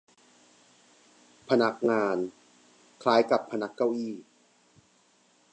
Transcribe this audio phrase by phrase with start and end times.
[1.49, 2.17] พนักงาน
[3.03, 4.13] คล้ายกับพนักเก้าอี้